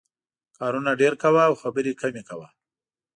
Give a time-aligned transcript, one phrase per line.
[0.57, 2.47] کارونه ډېر کوه او خبرې کمې کوه.